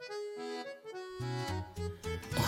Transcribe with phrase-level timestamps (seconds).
[0.00, 1.29] Música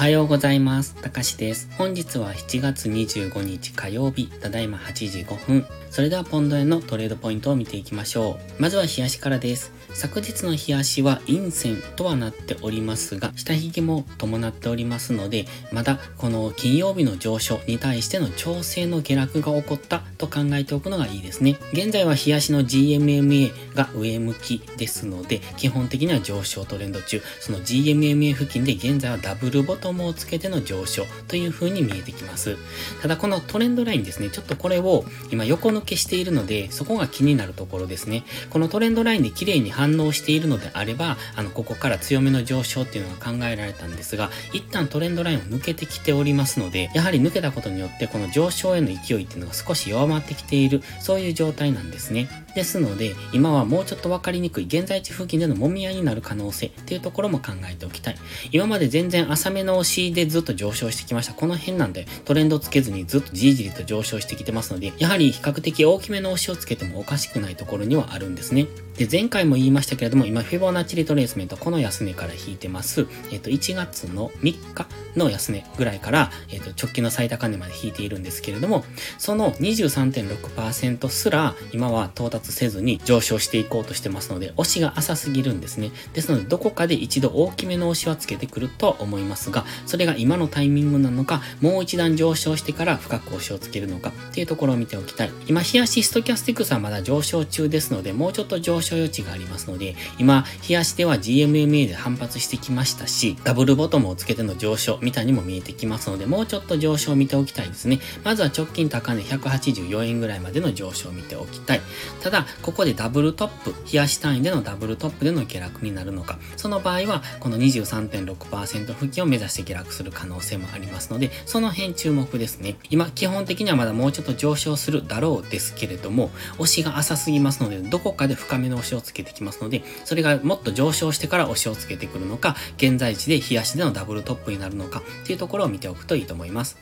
[0.03, 0.97] おはようございます。
[1.01, 1.69] たかしです。
[1.79, 5.65] 本日は7月25日火曜日、ただいま8時5分。
[5.91, 8.63] それではポンド円のトレードポイントを見ていきましょう。
[8.63, 9.71] まずは冷やしからです。
[9.95, 21.59] 昨日の冷やしは陰線とはなっておりますが、下髭も伴っておりますので、まだこの金曜日の上昇に対しての調整の下落が起こったと考えておくのがいいですね。
[21.75, 32.57] 現在は冷やしの GMMA が上向きですので、基本的には上昇トレンド中、その GMMA 付近で現在はダブルボトムをつけての上昇という風に見えてきます。
[33.01, 38.25] ただこのトレンドラインですね、ちょっとこれを今横抜けしているので、そこが気になるところですね。
[38.51, 52.29] このトレンドラインで綺麗に反応しているのであれば、あの、ここから強めの上昇っていうのが考えられたんですが、一旦トレンドラインを抜けてきておりますので、やはり抜けたことによって、この上昇への勢いっていうのが少し弱まってきている、そういう状態なんですね。
[52.55, 58.17] ですので、今はもうちょっとわかりにくい現在地付近での揉み合いになる可能性っていうところも考えておきたい。
[58.51, 61.35] 今まで全然浅めの押しでずっと上昇してきました。
[61.35, 68.67] この辺なんでトレンドつけずにずっとじりじりと上昇してきてますので、やはり比較的大きめの押しをつけてもおかしくないところにはあるんですね。
[68.97, 73.07] で、前回も言いましたけれども、今、フィボナッチリトレースメント、この安値から引いてます。
[73.31, 78.85] えっ、と、1月の3日の安値ぐらいから、えっ、と、直近の最高値まで引いているんですけれども、
[79.19, 85.91] その23.6%すら、今は到達せずに上昇していこうとしてますので、押しが浅すぎるんですね。
[86.13, 95.31] ですので、どこかで一度大きめの押しはつけてくると思いますが、それが今のタイミングなのか、もう一段上昇してから深く押しをつけるのかっていうところを見ておきたい。
[95.49, 108.01] 今、冷やしストキャスティクスはまだ上昇中ですので、もうちょっと上昇余地がありますので、今、冷やしでは GMMA で反発してきましたし、ダブルボトムをつけての上昇みたいにも見えてきますので、もうちょっと上昇を見ておきたいですね。
[108.25, 111.81] まずは直近高値184円ぐらいまでの上昇を見ておきたい。
[112.23, 122.77] ただ、ここでダブルトップ、冷やし単位でのダブルトップでの下落になるのか、その場合は、この23.6%付近を目指して下落する可能性もありますので、その辺注目ですね。
[122.91, 136.79] 今、基本的にはまだもうちょっと上昇するだろうですけれども、押しが浅すぎますので、どこかで深めの押しをつけてきますので、それがもっと上昇してから押しをつけてくるのか、現在地で冷やしでのダブルトップになるのかっていうところを見ておくといいと思います。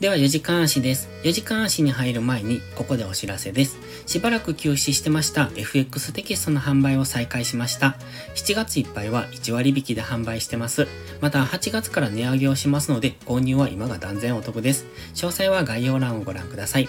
[0.00, 1.08] では4時間足です。
[1.22, 3.78] 4時間足に入る前にここでお知らせです。
[4.04, 7.96] しばらく休止してました FX テキストの販売を再開しました。
[8.34, 10.86] 7月いっぱいは1割引きで販売してます。
[11.22, 14.84] また8月から値上げをしますので購入は今が断然お得です。
[15.14, 16.88] 詳細は概要欄をご覧ください。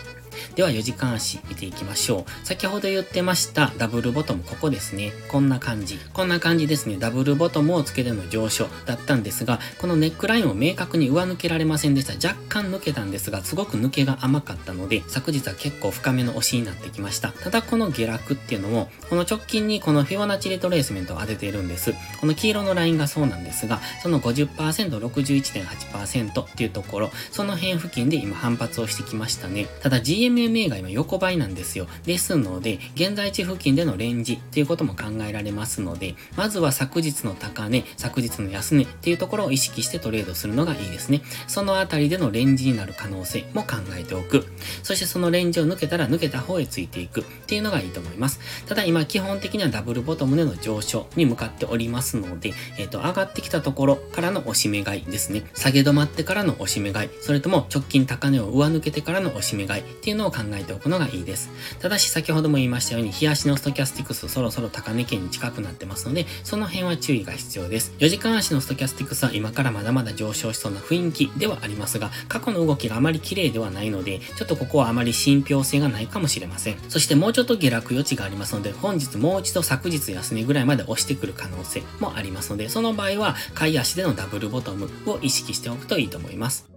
[0.56, 2.46] では4時間足見ていきましょう。
[2.46, 5.12] 先ほど言ってましたダブルボトム、ここですね。
[5.30, 6.00] こんな感じ。
[6.14, 6.98] こんな感じですね。
[6.98, 12.14] ダブルボトムをつけての上昇だったんですが、このネックラインを明確に上抜けられませんでした。
[12.28, 17.32] 若干抜けたんですが、すごく抜けが甘かったので、昨日は結構深めの押しになってきました。
[17.32, 21.94] ただこの下落っていうのも、この直近にこのフィボナッチリトレースメントを当てているんです。
[22.20, 29.68] この黄色のラインがそうなんですが、その50%、61.8%っていうところ、その辺付近で今反発をしてきましたね。
[29.82, 31.88] ただ MMA が今横ばいなんですよ。
[32.06, 41.22] ですので、現在地付近でのレンジっていうことも考えられますので、まずは昨日の高値、昨日の安値っていうところを意識してトレードするのがいいですね。
[41.48, 44.46] そのあたりでのレンジになる可能性も考えておく。
[44.84, 48.40] そしてそのレンジを抜けたら抜けた方へついていくっていうのがいいと思います。
[48.66, 55.44] ただ今基本的にはダブルボトムでの上昇に向かっておりますので、えっ、と、上がってきたところからの押し目買いですね。
[55.54, 61.50] 下げ止まってからの押し目買い、それとも直近高値を上抜けてからの押し目買いっていうのを考えておくのがいいです。
[61.80, 67.94] ただし先ほども言いましたように、冷やしのストキャスティクスそろそろ高値圏に近くなってますので、その辺は注意が必要です。
[68.00, 76.78] 4時間足のストキャスティクスは今からまだまだ上昇しそうな雰囲気ではありますが、過去の動きがあまり綺麗ではないので、ちょっとここはあまり信憑性がないかもしれません。
[76.90, 86.77] そしてもうちょっと下落余地がありますので、本日もう一度昨日安値ぐらいまで押してくる可能性もありますので、その場合は買い足でのダブルボトムを意識しておくといいと思います。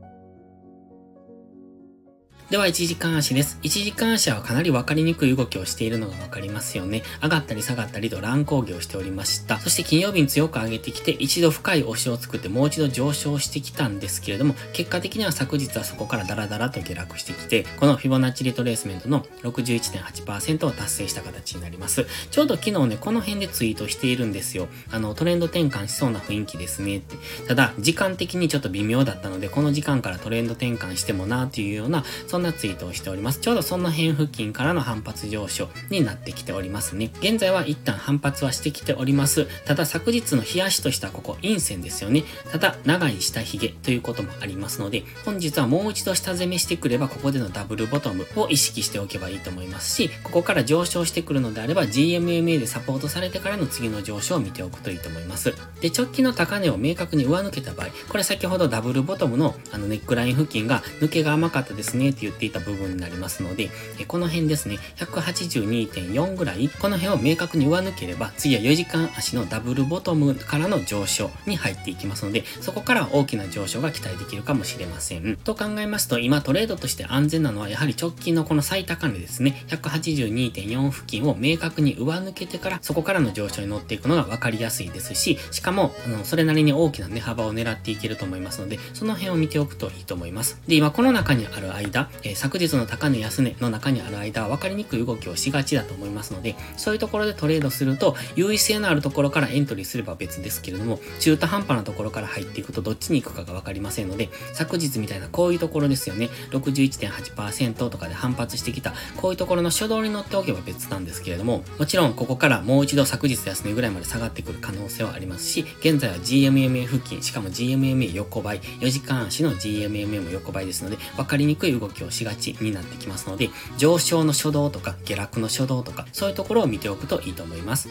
[2.51, 3.61] では、1時間足です。
[3.63, 7.05] 1時間足はかなり分かりにくい動きをしているのが分かりますよね。
[7.23, 9.61] 上がったり下がったりと乱高下をしておりました。
[9.61, 22.05] そして金曜日に強く上げてきて、一度深い押しを作ってもう一度上昇してきたんですけれども、結果的には昨日はそこからダラダラと下落してきて、このフィボナッチリトレースメントの61.8%を達成した形になります。
[22.33, 24.67] ちょうど昨日ね、この辺でツイートしているんですよ。
[24.91, 27.15] あの、トレンド転換しそうな雰囲気ですねって。
[27.47, 33.41] ただ、時間的にちょっと微妙だったので、この時間からトレンド転換してもなっていうような、そんんなツイートをしております。
[33.41, 37.11] ちょうどその辺付近からの反発上昇になってきておりますね。
[37.21, 39.47] 現在は一旦反発はしてきております。
[39.65, 42.25] ただ昨日の冷やしとしたここ陰線ですよね。
[42.51, 55.55] ただ長い下髭ということもありますので、本日はもう一度下攻めしてくればここでのダブルボトムを意識しておけばいいと思いますし、ここから上昇してくるのであれば GMMA でサポートされてからの次の上昇を見ておくといいと思います。
[55.81, 75.37] で、直近の高値を明確に上抜けた場合、これ先ほどダブルボトムのあのネックライン付近が抜けが甘かったですねっていう言っていた部分になりますので、えこの辺ですね、182.4ぐらい、この辺を明確に上抜ければ、次は4時間足のダブルボトムからの上昇に入っていきますので、そこから大きな上昇が期待できるかもしれません。
[75.37, 90.61] と考えますと、今トレードとして安全なのは、やはり直近のこの最高値ですね、182.4付近を明確に上抜けてから、そこからの上昇に乗っていくのが分かりやすいですし、しかも、あの、それなりに大きな値幅を狙っていけると思いますので、その辺を見ておくといいと思います。
[90.67, 127.89] で、今この中にある間、えー、昨日の高値安値の中にある間は分かりにくい動きをしがちだと思いますので、そういうところでトレードすると、優位性のあるところからエントリーすれば別ですけれども、中途半端なところから入っていくとどっちに行くかが分かりませんので、昨日みたいなこういうところですよね、61.8%とかで反発してきた、こういうところの初動に乗っておけば別なんですけれども、もちろんここからもう一度昨日安値ぐらいまで下がってくる可能性はありますし、現在は GMMA 付近、しかも GMMA 横ばい、4時間足の GMMA も横ばいですので、分かりにくい動き響しがちになってきますので、上昇の初動とか下落の初動とか、そういうところを見ておくといいと思います。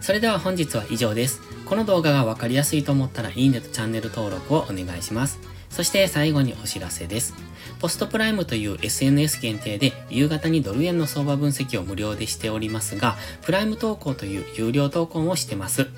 [0.00, 1.40] それでは本日は以上です。
[1.64, 5.53] この動画が分かりやすいと思ったらいいねとチャンネル登録をお願いします。
[5.74, 7.34] そして最後にお知らせです。
[7.80, 15.88] ポストプライムという SNS 限定で夕方にドル円の相場分析を無料でしておりますが、プライム投稿という有料投稿もしてます。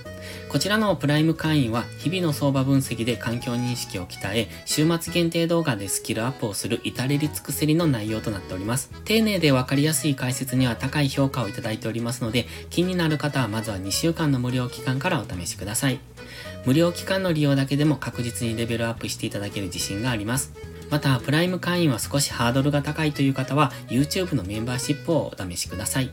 [0.49, 8.91] こちらのプライム会員は日々の相場分析で環境認識を鍛え、週末限定動画でスキルアップをする至れり尽くせりの内容となっております。
[9.05, 16.01] 丁寧でわかりやすい解説には高い評価をいただいておりますので、気になる方はまずは2週間の無料期間からお試しください。
[16.67, 20.53] 無料期間の利用だけでも確実にレベルアップしていただける自信があります。
[20.91, 26.11] また、プライム会員は少しハードルが高いという方は、YouTube のメンバーシップをお試しください。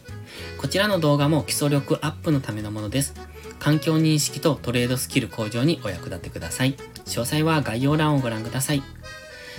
[0.57, 3.13] こちらの動画も基礎力アップのためのものです。
[3.59, 6.75] 環境認識とトレードスキル向上にお役立てください。
[7.05, 8.83] 詳細は概要欄をご覧ください。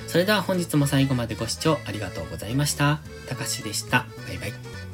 [0.07, 3.01] それでは本日も最後までご視聴ありがとうございました。
[3.29, 4.07] たかしでした。
[4.29, 4.94] バイバイ。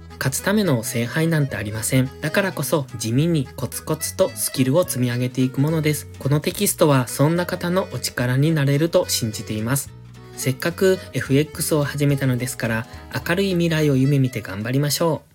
[0.21, 2.07] 勝つための聖杯なんてありません。
[2.21, 6.07] だからこそ地味にコツコツとスキルを積み上げていくものです。
[6.19, 9.89] このテキストはそんな方のお力になれると信じています。
[10.37, 12.87] せっかく FX を始めたのですから、
[13.27, 15.30] 明るい未来を夢見て頑張りましょう。